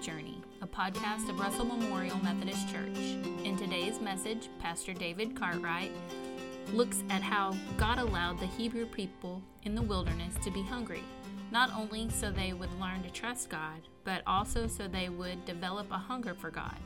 [0.00, 2.96] Journey, a podcast of Russell Memorial Methodist Church.
[3.44, 5.90] In today's message, Pastor David Cartwright
[6.72, 11.02] looks at how God allowed the Hebrew people in the wilderness to be hungry,
[11.50, 15.90] not only so they would learn to trust God, but also so they would develop
[15.90, 16.78] a hunger for God.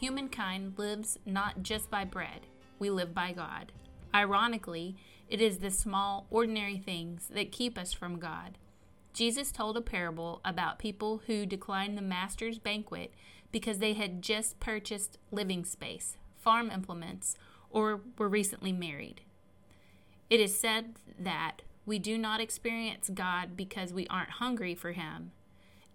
[0.00, 2.46] Humankind lives not just by bread,
[2.78, 3.72] we live by God.
[4.14, 4.96] Ironically,
[5.28, 8.58] it is the small, ordinary things that keep us from God.
[9.12, 13.12] Jesus told a parable about people who declined the master's banquet
[13.52, 17.36] because they had just purchased living space, farm implements,
[17.70, 19.22] or were recently married.
[20.28, 25.32] It is said that we do not experience God because we aren't hungry for Him,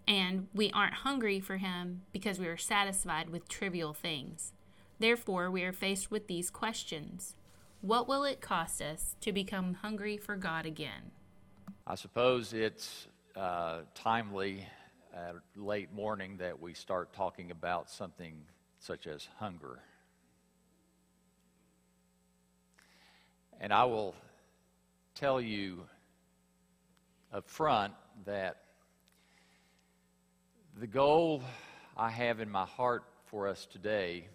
[0.06, 4.52] and we aren't hungry for Him because we are satisfied with trivial things.
[4.98, 7.34] Therefore, we are faced with these questions
[7.80, 11.12] What will it cost us to become hungry for God again?
[11.88, 13.06] I suppose it's
[13.36, 14.66] uh, timely
[15.14, 18.42] at late morning that we start talking about something
[18.80, 19.78] such as hunger.
[23.60, 24.16] And I will
[25.14, 25.84] tell you
[27.32, 28.56] up front that
[30.80, 31.40] the goal
[31.96, 34.26] I have in my heart for us today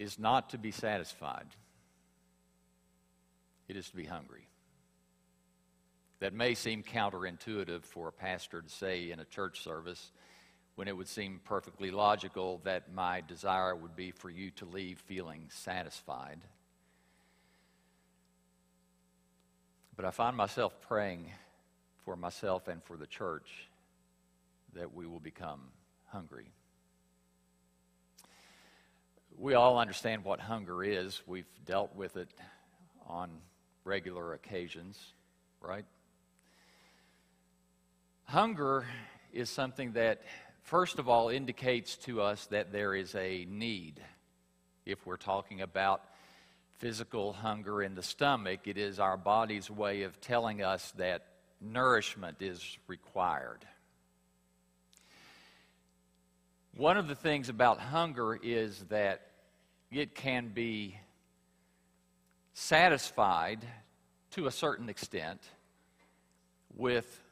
[0.00, 1.46] is not to be satisfied
[3.70, 4.48] it is to be hungry.
[6.18, 10.10] That may seem counterintuitive for a pastor to say in a church service
[10.74, 14.98] when it would seem perfectly logical that my desire would be for you to leave
[14.98, 16.40] feeling satisfied.
[19.94, 21.30] But I find myself praying
[22.04, 23.68] for myself and for the church
[24.74, 25.60] that we will become
[26.08, 26.50] hungry.
[29.38, 31.22] We all understand what hunger is.
[31.24, 32.28] We've dealt with it
[33.06, 33.30] on
[33.84, 34.98] regular occasions,
[35.60, 35.84] right?
[38.24, 38.86] Hunger
[39.32, 40.22] is something that,
[40.62, 44.00] first of all, indicates to us that there is a need.
[44.86, 46.02] If we're talking about
[46.78, 51.26] physical hunger in the stomach, it is our body's way of telling us that
[51.60, 53.66] nourishment is required.
[56.76, 59.26] One of the things about hunger is that
[59.90, 60.96] it can be
[62.60, 63.66] satisfied
[64.30, 65.40] to a certain extent
[66.76, 67.22] with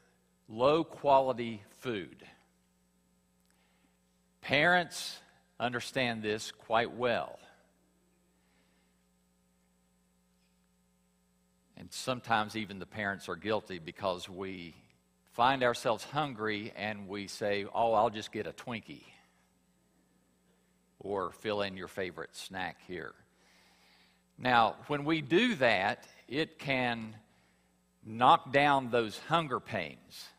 [0.49, 2.25] low quality food.
[4.41, 5.19] Parents
[5.59, 7.37] understand this quite well.
[11.77, 14.73] And sometimes even the parents are guilty because we
[15.33, 19.03] find ourselves hungry and we say, Oh, I'll just get a Twinkie.
[20.99, 23.13] Or fill in your favorite snack here.
[24.41, 27.15] Now, when we do that, it can
[28.05, 30.29] knock down those hunger pains.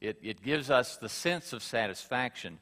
[0.00, 2.58] It, it gives us the sense of satisfaction.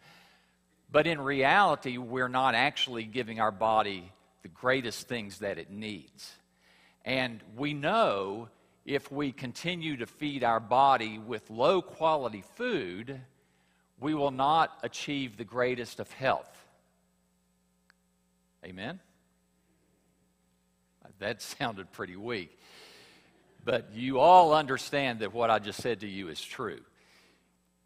[0.91, 6.30] But in reality, we're not actually giving our body the greatest things that it needs.
[7.06, 8.48] And we know
[8.84, 13.19] if we continue to feed our body with low quality food,
[13.98, 16.66] we will not achieve the greatest of health.
[18.64, 19.00] Amen?
[21.18, 22.58] That sounded pretty weak.
[23.64, 26.80] But you all understand that what I just said to you is true.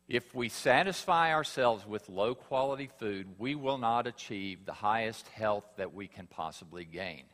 [0.09, 5.65] If we satisfy ourselves with low quality food, we will not achieve the highest health
[5.77, 7.25] that we can possibly gain.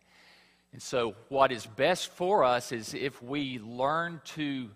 [0.72, 4.70] And so, what is best for us is if we learn to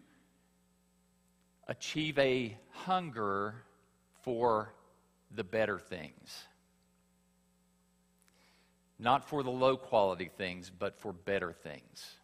[1.66, 3.54] achieve a hunger
[4.22, 4.72] for
[5.34, 6.44] the better things.
[8.98, 12.16] Not for the low quality things, but for better things.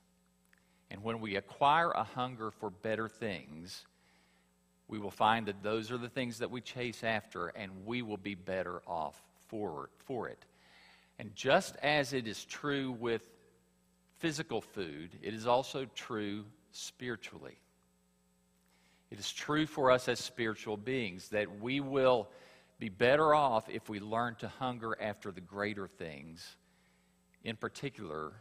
[0.90, 3.86] And when we acquire a hunger for better things,
[4.88, 8.16] we will find that those are the things that we chase after, and we will
[8.16, 10.44] be better off for, for it.
[11.18, 13.30] And just as it is true with
[14.18, 17.58] physical food, it is also true spiritually.
[19.10, 22.28] It is true for us as spiritual beings that we will
[22.78, 26.56] be better off if we learn to hunger after the greater things,
[27.44, 28.32] in particular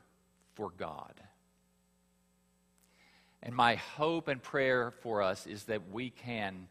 [0.56, 1.13] for God.
[3.44, 6.68] And my hope and prayer for us is that we can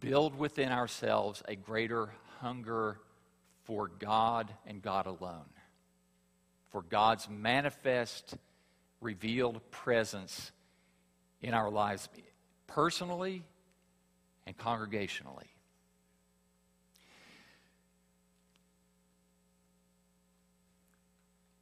[0.00, 2.10] build within ourselves a greater
[2.40, 2.98] hunger
[3.64, 5.48] for God and God alone,
[6.70, 8.34] for God's manifest,
[9.00, 10.52] revealed presence
[11.40, 12.08] in our lives,
[12.66, 13.44] personally
[14.46, 15.53] and congregationally.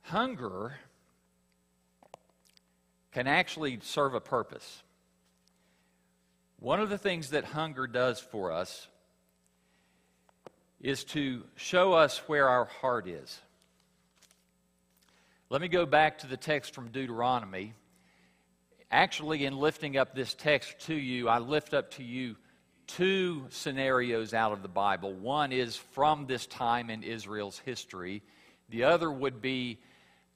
[0.02, 0.74] Hunger
[3.12, 4.82] can actually serve a purpose.
[6.58, 8.88] One of the things that hunger does for us
[10.80, 13.40] is to show us where our heart is.
[15.50, 17.74] Let me go back to the text from Deuteronomy.
[18.90, 22.36] Actually, in lifting up this text to you, I lift up to you
[22.86, 25.12] two scenarios out of the Bible.
[25.14, 28.22] One is from this time in Israel's history,
[28.68, 29.78] the other would be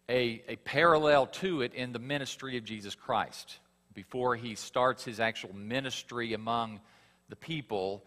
[0.08, 3.58] a, a parallel to it in the ministry of Jesus Christ.
[3.94, 6.80] Before he starts his actual ministry among
[7.28, 8.04] the people,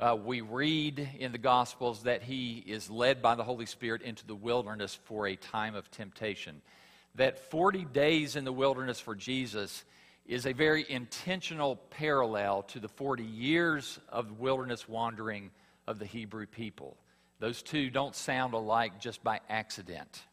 [0.00, 4.26] uh, we read in the Gospels that he is led by the Holy Spirit into
[4.26, 6.60] the wilderness for a time of temptation.
[7.14, 9.84] That 40 days in the wilderness for Jesus
[10.26, 15.50] is a very intentional parallel to the 40 years of wilderness wandering
[15.86, 16.96] of the Hebrew people.
[17.40, 20.24] Those two don't sound alike just by accident.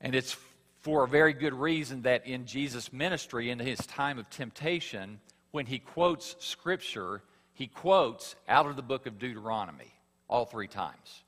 [0.00, 0.36] And it's
[0.80, 5.20] for a very good reason that in Jesus' ministry, in his time of temptation,
[5.50, 9.92] when he quotes Scripture, he quotes out of the book of Deuteronomy
[10.28, 11.22] all three times.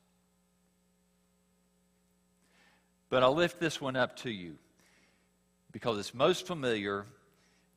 [3.11, 4.57] But I'll lift this one up to you
[5.71, 7.05] because it's most familiar.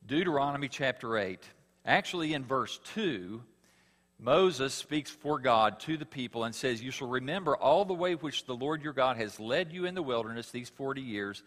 [0.08, 1.44] Deuteronomy chapter 8.
[1.86, 3.42] Actually, in verse 2,
[4.20, 8.16] Moses speaks for God to the people and says, You shall remember all the way
[8.16, 11.44] which the Lord your God has led you in the wilderness these 40 years.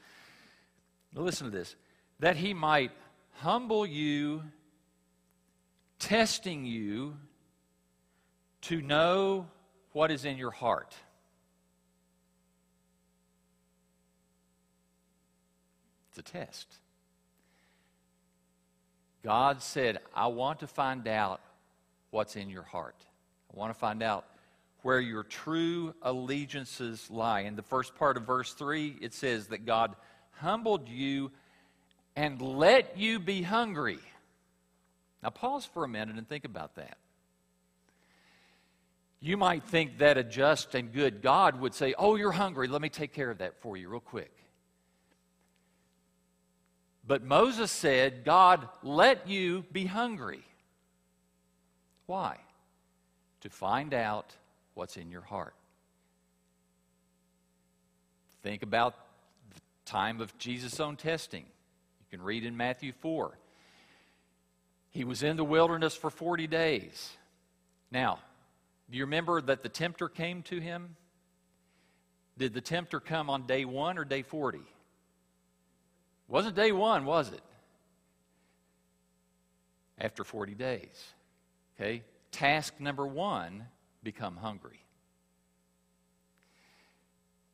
[1.15, 1.75] Now listen to this
[2.21, 2.91] that he might
[3.35, 4.43] humble you,
[5.99, 7.17] testing you
[8.63, 9.47] to know
[9.93, 10.95] what is in your heart.
[16.11, 16.67] It's a test.
[19.23, 21.41] God said, I want to find out
[22.11, 22.97] what's in your heart.
[23.53, 24.27] I want to find out
[24.83, 27.41] where your true allegiances lie.
[27.41, 29.95] In the first part of verse 3, it says that God
[30.33, 31.31] humbled you
[32.15, 33.99] and let you be hungry.
[35.23, 36.97] Now, pause for a minute and think about that.
[39.21, 42.69] You might think that a just and good God would say, Oh, you're hungry.
[42.69, 44.33] Let me take care of that for you real quick.
[47.05, 50.45] But Moses said, God, let you be hungry.
[52.09, 52.39] Why?
[53.43, 54.35] To find out
[54.73, 55.55] what's in your heart.
[58.43, 58.95] Think about
[59.55, 61.45] the time of Jesus' own testing.
[61.45, 63.37] You can read in Matthew 4.
[64.91, 67.11] He was in the wilderness for 40 days.
[67.91, 68.21] Now,
[68.91, 70.97] do you remember that the tempter came to him?
[72.39, 74.61] Did the tempter come on day one or day 40?
[76.27, 77.43] Wasn't day one, was it?
[79.99, 81.13] After 40 days.
[81.79, 82.03] Okay?
[82.33, 83.67] Task number one
[84.03, 84.81] become hungry.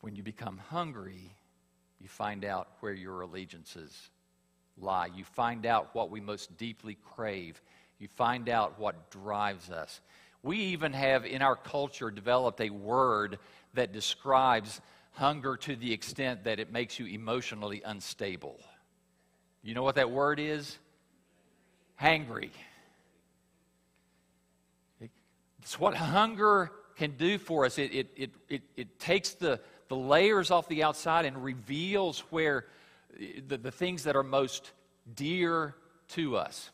[0.00, 1.34] When you become hungry,
[2.00, 4.10] you find out where your allegiances
[4.78, 5.08] lie.
[5.14, 7.60] You find out what we most deeply crave.
[7.98, 10.00] You find out what drives us.
[10.42, 13.38] We even have in our culture developed a word
[13.72, 14.80] that describes
[15.12, 18.60] hunger to the extent that it makes you emotionally unstable.
[19.62, 20.76] You know what that word is?
[22.00, 22.50] Hangry.
[25.64, 27.78] It's what hunger can do for us.
[27.78, 32.66] It, it, it, it, it takes the, the layers off the outside and reveals where
[33.48, 34.72] the, the things that are most
[35.16, 35.74] dear
[36.08, 36.70] to us.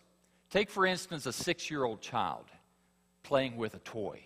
[0.50, 2.46] Take, for instance, a six year old child
[3.22, 4.20] playing with a toy.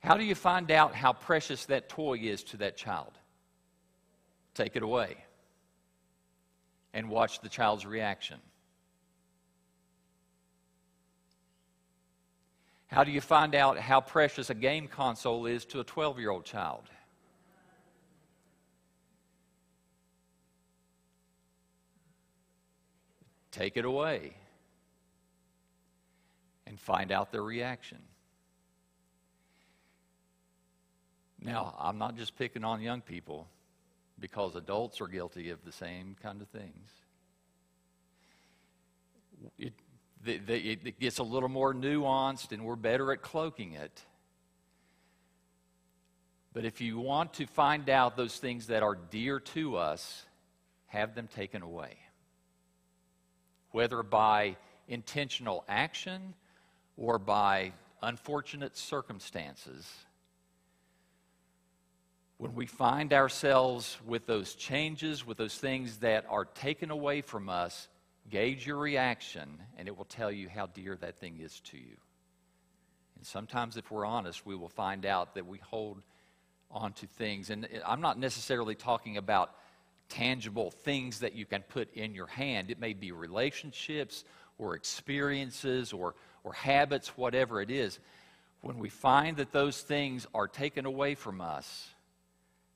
[0.00, 3.12] How do you find out how precious that toy is to that child?
[4.54, 5.18] Take it away
[6.92, 8.38] and watch the child's reaction.
[12.88, 16.30] How do you find out how precious a game console is to a 12 year
[16.30, 16.84] old child?
[23.50, 24.34] Take it away
[26.66, 27.98] and find out their reaction.
[31.40, 33.48] Now, I'm not just picking on young people
[34.18, 36.90] because adults are guilty of the same kind of things.
[39.58, 39.72] It,
[40.24, 44.04] the, the, it gets a little more nuanced, and we're better at cloaking it.
[46.52, 50.24] But if you want to find out those things that are dear to us,
[50.86, 51.98] have them taken away.
[53.70, 54.56] Whether by
[54.88, 56.34] intentional action
[56.96, 57.72] or by
[58.02, 59.86] unfortunate circumstances,
[62.38, 67.48] when we find ourselves with those changes, with those things that are taken away from
[67.48, 67.88] us,
[68.30, 71.96] gauge your reaction and it will tell you how dear that thing is to you.
[73.16, 76.02] And sometimes, if we're honest, we will find out that we hold
[76.70, 77.50] on to things.
[77.50, 79.52] And I'm not necessarily talking about
[80.08, 84.24] tangible things that you can put in your hand, it may be relationships
[84.56, 87.98] or experiences or, or habits, whatever it is,
[88.60, 91.88] when we find that those things are taken away from us,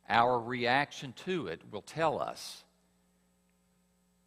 [0.09, 2.63] our reaction to it will tell us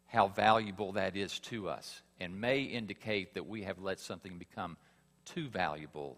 [0.06, 4.76] how valuable that is to us and may indicate that we have let something become
[5.24, 6.16] too valuable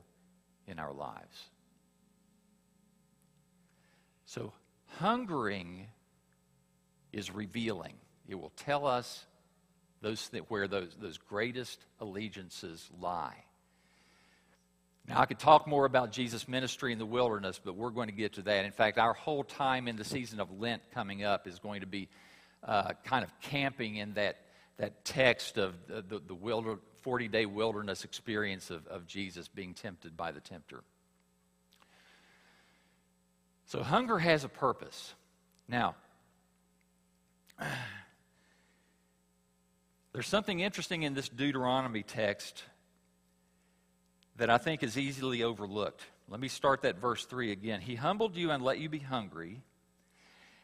[0.66, 1.48] in our lives.
[4.26, 4.52] So,
[4.98, 5.86] hungering
[7.12, 7.94] is revealing.
[8.28, 9.24] It will tell us
[10.02, 13.44] those th- where those, those greatest allegiances lie.
[15.08, 18.14] Now, I could talk more about Jesus' ministry in the wilderness, but we're going to
[18.14, 18.66] get to that.
[18.66, 21.86] In fact, our whole time in the season of Lent coming up is going to
[21.86, 22.08] be
[22.62, 24.36] uh, kind of camping in that,
[24.78, 30.16] that text of the, the, the 40 day wilderness experience of, of Jesus being tempted
[30.16, 30.82] by the tempter.
[33.66, 35.14] So, hunger has a purpose.
[35.68, 35.94] Now,
[40.12, 42.62] there's something interesting in this Deuteronomy text
[44.36, 46.02] that I think is easily overlooked.
[46.28, 47.80] Let me start that verse 3 again.
[47.80, 49.62] He humbled you and let you be hungry,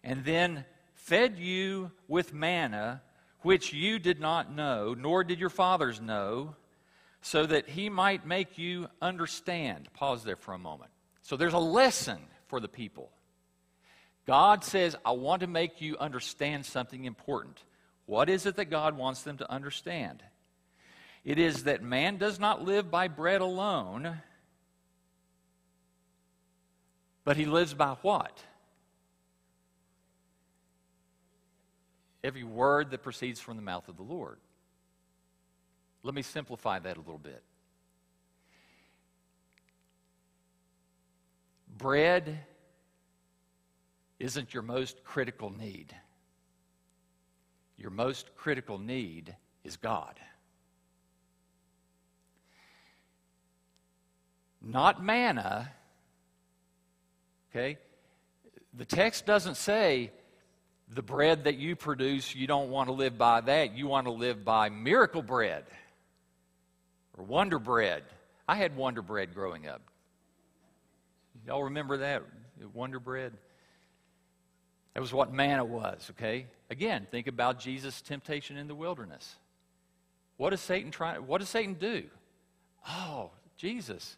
[0.02, 0.64] and then
[1.04, 3.02] fed you with manna,
[3.42, 6.54] which you did not know, nor did your fathers know,
[7.20, 9.88] so that he might make you understand.
[9.92, 10.90] Pause there for a moment.
[11.20, 13.10] So there's a lesson for the people.
[14.26, 17.62] God says, I want to make you understand something important.
[18.06, 20.22] What is it that God wants them to understand?
[21.22, 24.20] It is that man does not live by bread alone,
[27.24, 28.42] but he lives by what?
[32.24, 34.38] Every word that proceeds from the mouth of the Lord.
[36.02, 37.44] Let me simplify that a little bit.
[41.78, 42.40] Bread
[44.18, 45.94] isn't your most critical need.
[47.76, 50.18] Your most critical need is God.
[54.64, 55.70] not manna.
[57.50, 57.78] Okay?
[58.72, 60.10] The text doesn't say
[60.88, 63.76] the bread that you produce, you don't want to live by that.
[63.76, 65.64] You want to live by miracle bread
[67.16, 68.02] or wonder bread.
[68.46, 69.80] I had wonder bread growing up.
[71.46, 72.22] Y'all remember that?
[72.72, 73.32] Wonder bread?
[74.94, 76.46] That was what manna was, okay?
[76.70, 79.36] Again, think about Jesus' temptation in the wilderness.
[80.36, 81.18] What does Satan try?
[81.18, 82.04] What does Satan do?
[82.88, 84.16] Oh, Jesus,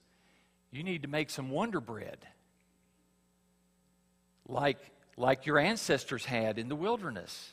[0.71, 2.19] you need to make some wonder bread
[4.49, 4.79] like,
[5.17, 7.53] like your ancestors had in the wilderness.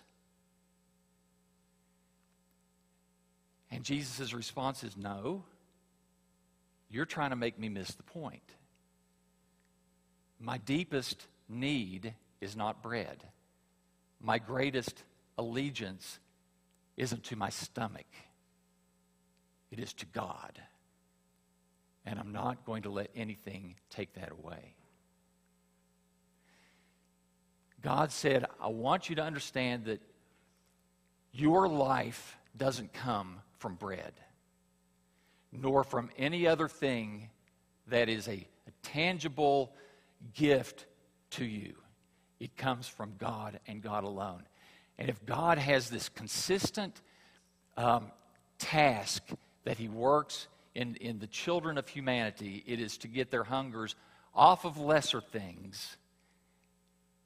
[3.71, 5.43] And Jesus' response is no.
[6.89, 8.43] You're trying to make me miss the point.
[10.39, 13.23] My deepest need is not bread.
[14.21, 15.03] My greatest
[15.37, 16.19] allegiance
[16.97, 18.05] isn't to my stomach,
[19.71, 20.59] it is to God
[22.05, 24.75] and I'm not going to let anything take that away.
[27.83, 30.01] God said, I want you to understand that
[31.33, 34.13] your life doesn't come from bread,
[35.51, 37.29] nor from any other thing
[37.87, 39.73] that is a, a tangible
[40.33, 40.85] gift
[41.31, 41.73] to you.
[42.39, 44.43] It comes from God and God alone.
[44.97, 47.01] And if God has this consistent
[47.75, 48.11] um,
[48.59, 49.23] task
[49.65, 53.95] that He works in, in the children of humanity, it is to get their hungers
[54.33, 55.97] off of lesser things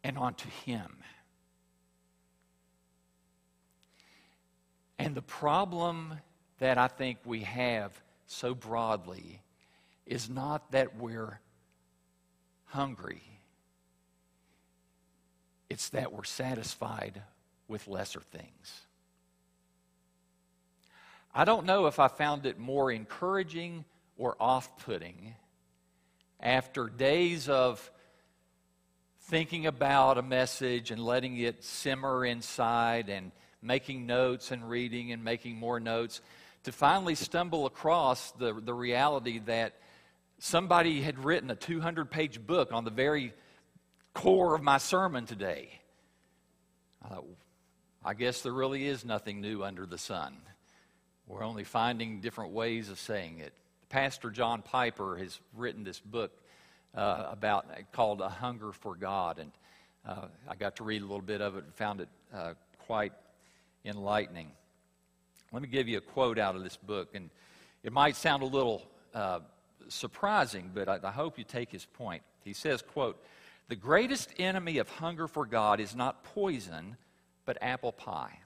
[0.08, 0.96] and onto Him.
[4.98, 6.14] And the problem
[6.60, 7.92] that I think we have
[8.26, 9.42] so broadly
[10.06, 11.42] is not that we're
[12.68, 13.22] hungry,
[15.70, 17.22] it's that we're satisfied
[17.68, 18.82] with lesser things.
[21.36, 23.84] I don't know if I found it more encouraging
[24.18, 25.36] or off putting
[26.40, 27.92] after days of
[29.28, 35.22] thinking about a message and letting it simmer inside and making notes and reading and
[35.22, 36.22] making more notes
[36.64, 39.74] to finally stumble across the, the reality that
[40.40, 43.34] somebody had written a 200 page book on the very
[44.14, 45.82] core of my sermon today.
[47.04, 47.20] Uh,
[48.06, 50.38] I guess there really is nothing new under the sun.
[51.28, 53.52] We're only finding different ways of saying it.
[53.90, 56.32] Pastor John Piper has written this book
[56.98, 59.52] uh, about called A Hunger for God, and
[60.06, 63.14] uh, I got to read a little bit of it and found it uh, quite
[63.86, 64.52] enlightening.
[65.54, 67.30] Let me give you a quote out of this book, and
[67.84, 69.40] it might sound a little uh,
[69.88, 72.24] surprising, but I, I hope you take his point.
[72.44, 73.24] He says, "quote
[73.68, 76.98] The greatest enemy of hunger for God is not poison,
[77.46, 78.40] but apple pie."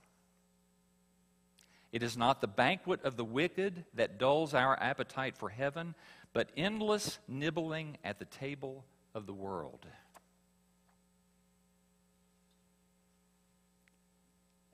[1.92, 5.94] It is not the banquet of the wicked that dulls our appetite for heaven,
[6.34, 9.86] but endless nibbling at the table of the world.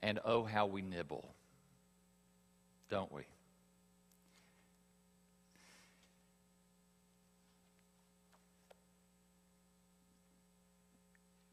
[0.02, 1.26] And oh, how we nibble,
[2.90, 3.24] don't we?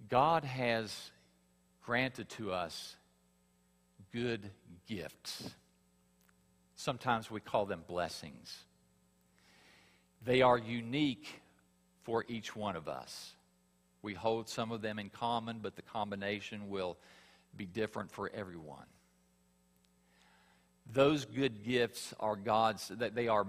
[0.08, 1.11] God has
[1.82, 2.96] granted to us
[4.12, 4.50] good
[4.87, 5.50] gifts.
[6.76, 8.64] Sometimes we call them blessings.
[10.25, 11.40] They are unique
[12.02, 13.33] for each one of us.
[14.02, 16.97] We hold some of them in common, but the combination will
[17.57, 18.87] be different for everyone.
[20.93, 23.47] Those good gifts are God's, they are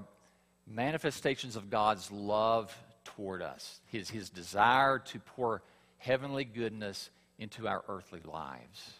[0.67, 5.61] manifestations of God's love toward us, his, his desire to pour
[5.97, 8.93] heavenly goodness into our earthly lives.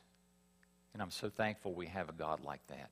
[0.93, 2.89] And I'm so thankful we have a God like that.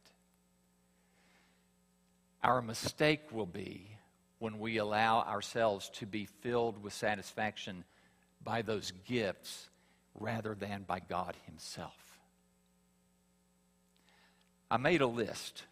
[2.43, 3.87] Our mistake will be
[4.43, 7.85] when we allow ourselves to be filled with satisfaction
[8.43, 9.69] by those gifts
[10.19, 11.95] rather than by God Himself.
[14.69, 15.63] I made a list.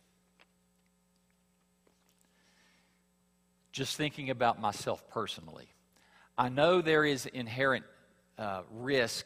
[3.74, 5.68] Just thinking about myself personally.
[6.38, 7.84] I know there is inherent
[8.38, 9.26] uh, risk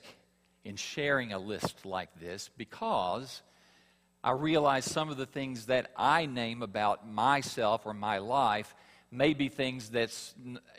[0.63, 3.43] in sharing a list like this because
[4.23, 8.73] I realize some of the things that I name about myself or my life
[9.11, 10.11] may be things that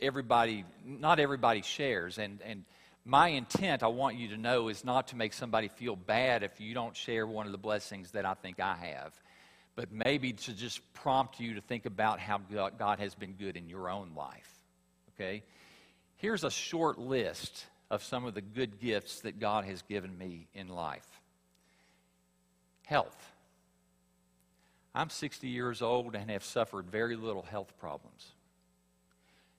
[0.01, 2.19] everybody, not everybody shares.
[2.19, 2.65] And, and
[3.05, 6.61] my intent, I want you to know, is not to make somebody feel bad if
[6.61, 9.13] you don't share one of the blessings that I think I have,
[9.75, 13.69] but maybe to just prompt you to think about how God has been good in
[13.69, 14.51] your own life.
[15.15, 15.43] Okay?
[16.17, 20.49] Here's a short list of some of the good gifts that God has given me
[20.55, 21.07] in life.
[22.85, 23.33] Health.
[24.97, 28.33] I'm 60 years old and have suffered very little health problems.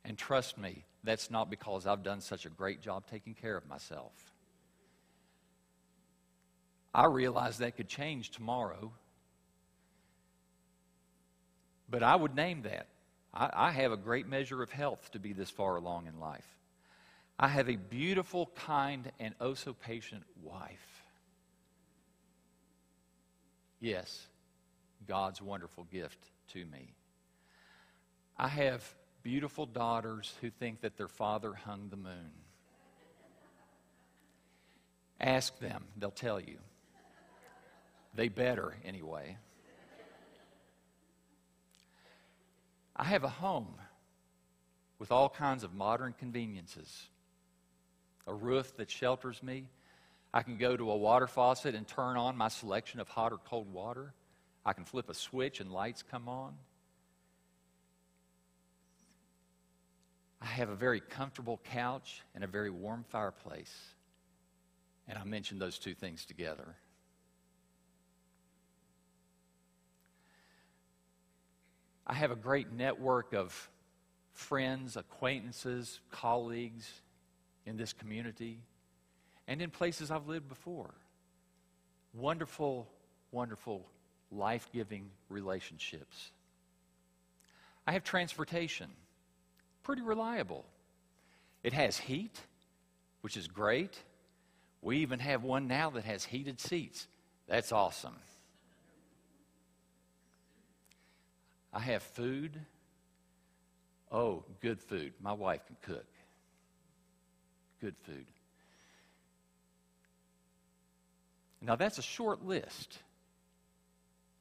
[0.04, 3.68] And trust me, that's not because I've done such a great job taking care of
[3.68, 4.12] myself.
[6.94, 8.92] I realize that could change tomorrow,
[11.88, 12.88] but I would name that.
[13.32, 16.48] I, I have a great measure of health to be this far along in life.
[17.38, 21.04] I have a beautiful, kind, and oh so patient wife.
[23.80, 24.26] Yes,
[25.08, 26.20] God's wonderful gift
[26.54, 26.94] to me.
[28.38, 28.84] I have
[29.24, 32.32] beautiful daughters who think that their father hung the moon.
[35.20, 36.58] Ask them, they'll tell you.
[38.14, 39.38] They better, anyway.
[42.96, 43.76] I have a home
[45.00, 47.08] with all kinds of modern conveniences
[48.28, 49.70] a roof that shelters me.
[50.34, 53.38] I can go to a water faucet and turn on my selection of hot or
[53.38, 54.14] cold water.
[54.68, 56.54] I can flip a switch and lights come on.
[60.42, 63.74] I have a very comfortable couch and a very warm fireplace.
[65.08, 66.76] And I mentioned those two things together.
[72.06, 73.70] I have a great network of
[74.34, 76.92] friends, acquaintances, colleagues,
[77.66, 78.60] in this community
[79.48, 80.94] and in places I've lived before.
[82.14, 82.88] Wonderful,
[83.32, 83.86] wonderful,
[84.32, 86.32] life giving relationships.
[87.86, 88.90] I have transportation,
[89.84, 90.66] pretty reliable.
[91.64, 92.40] It has heat,
[93.22, 93.98] which is great.
[94.82, 97.08] We even have one now that has heated seats.
[97.48, 98.16] That's awesome.
[101.74, 102.60] I have food.
[104.12, 105.14] Oh, good food.
[105.22, 106.06] My wife can cook
[107.82, 108.26] good food.
[111.62, 113.00] Now, that's a short list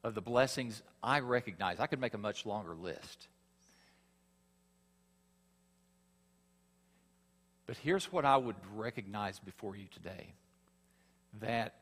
[0.07, 1.81] of the blessings I recognize.
[1.81, 3.27] I could make a much longer list.
[7.67, 10.29] But here's what I would recognize before you today
[11.41, 11.75] that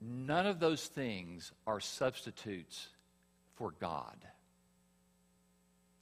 [0.00, 2.86] none of those things are substitutes
[3.56, 4.16] for God.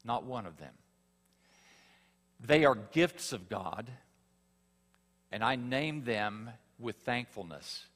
[0.05, 0.75] Not one of them.
[2.45, 3.91] They are gifts of God,
[5.31, 7.87] and I name them with thankfulness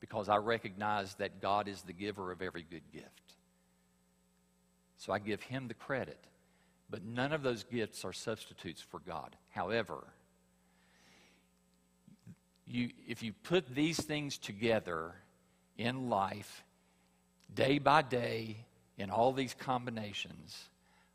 [0.00, 3.34] because I recognize that God is the giver of every good gift.
[4.98, 6.18] So I give Him the credit.
[6.90, 9.36] But none of those gifts are substitutes for God.
[9.50, 10.04] However,
[12.66, 15.14] you, if you put these things together
[15.76, 16.64] in life,
[17.54, 18.56] day by day,
[18.96, 20.68] in all these combinations,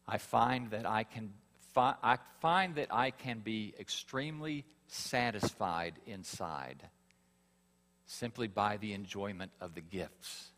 [0.07, 1.33] I find that I can
[1.73, 6.83] fi- I find that I can be extremely satisfied inside
[8.13, 10.51] simply by the enjoyment of the gifts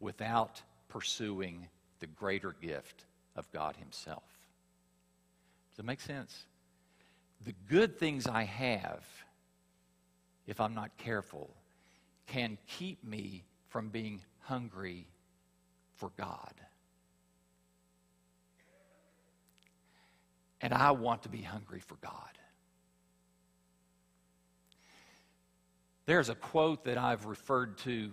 [0.00, 1.68] without pursuing
[2.00, 3.04] the greater gift
[3.36, 4.24] of God Himself.
[5.70, 6.46] Does that make sense?
[7.44, 9.04] The good things I have,
[10.46, 11.50] if I'm not careful,
[12.26, 15.06] can keep me from being hungry
[15.94, 16.54] for God.
[20.60, 22.37] And I want to be hungry for God.
[26.08, 28.10] There's a quote that I've referred to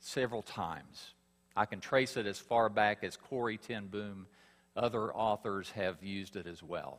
[0.00, 1.14] several times.
[1.56, 4.26] I can trace it as far back as Corrie ten Boom.
[4.76, 6.98] Other authors have used it as well.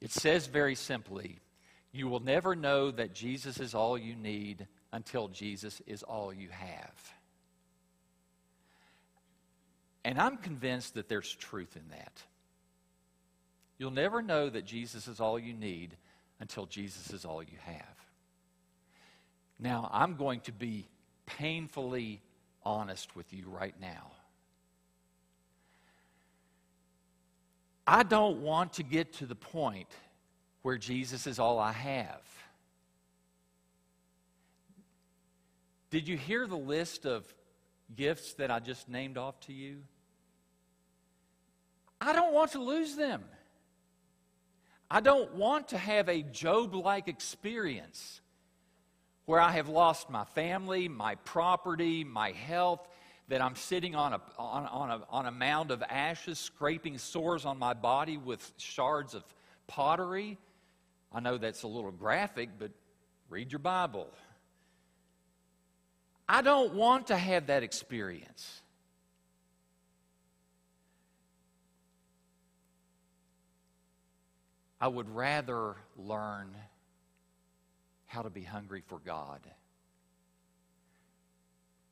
[0.00, 1.38] It says very simply
[1.92, 6.48] You will never know that Jesus is all you need until Jesus is all you
[6.48, 7.14] have.
[10.04, 12.22] And I'm convinced that there's truth in that.
[13.78, 15.96] You'll never know that Jesus is all you need
[16.40, 18.01] until Jesus is all you have.
[19.62, 20.88] Now, I'm going to be
[21.24, 22.20] painfully
[22.64, 24.10] honest with you right now.
[27.86, 29.88] I don't want to get to the point
[30.62, 32.22] where Jesus is all I have.
[35.90, 37.24] Did you hear the list of
[37.94, 39.76] gifts that I just named off to you?
[42.00, 43.22] I don't want to lose them.
[44.90, 48.21] I don't want to have a Job like experience
[49.26, 52.86] where I have lost my family, my property, my health,
[53.28, 57.44] that I'm sitting on a, on, on, a, on a mound of ashes, scraping sores
[57.44, 59.24] on my body with shards of
[59.68, 60.38] pottery.
[61.12, 62.72] I know that's a little graphic, but
[63.30, 64.08] read your Bible.
[66.28, 68.62] I don't want to have that experience.
[74.80, 76.56] I would rather learn
[78.12, 79.40] how to be hungry for God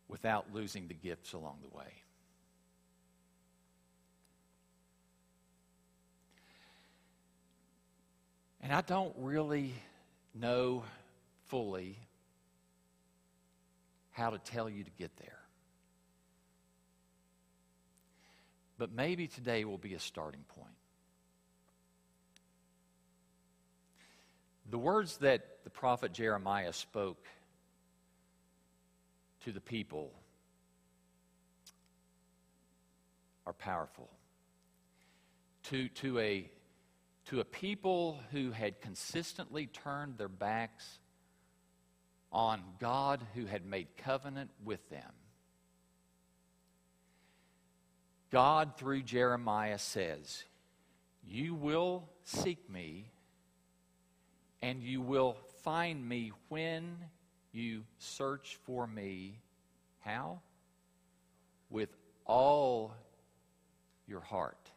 [0.06, 1.86] without losing the gifts along the way.
[8.60, 9.72] And I don't really
[10.34, 10.84] know
[11.46, 11.96] fully
[14.10, 15.38] how to tell you to get there.
[18.76, 20.68] But maybe today will be a starting point.
[24.70, 25.16] The words
[25.64, 27.26] the prophet Jeremiah spoke
[29.44, 30.12] to the people
[33.46, 34.08] are powerful.
[35.64, 36.50] To, to, a,
[37.26, 40.98] to a people who had consistently turned their backs
[42.32, 45.12] on God who had made covenant with them.
[48.30, 50.44] God, through Jeremiah, says,
[51.26, 53.10] You will seek me
[54.62, 56.96] and you will find me when
[57.52, 59.38] you search for me.
[60.00, 60.40] How?
[61.68, 61.90] With
[62.24, 62.94] all
[64.06, 64.70] your heart.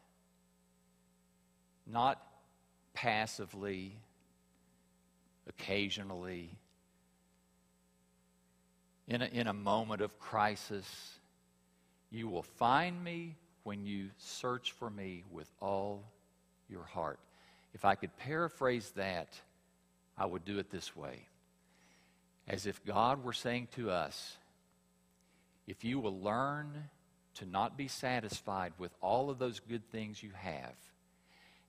[1.86, 2.22] Not
[2.94, 3.98] passively,
[5.48, 6.50] occasionally,
[9.08, 10.88] in a, in a moment of crisis.
[12.10, 16.04] You will find me when you search for me with all
[16.70, 17.20] your heart.
[17.74, 19.40] If I could paraphrase that,
[20.18, 21.28] I would do it this way
[22.48, 24.38] as if God were saying to us,
[25.68, 26.90] if you will learn
[27.36, 30.76] to not be satisfied with all of those good things you have,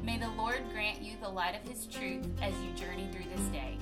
[0.03, 3.47] May the Lord grant you the light of His truth as you journey through this
[3.49, 3.77] day.